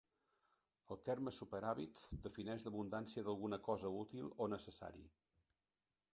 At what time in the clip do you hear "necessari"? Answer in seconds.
4.57-5.07